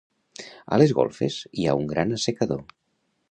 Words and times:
A 0.77 0.79
les 0.81 0.93
golfes 0.99 1.37
hi 1.63 1.67
ha 1.73 1.77
un 1.81 1.85
gran 1.93 2.17
assecador. 2.19 2.65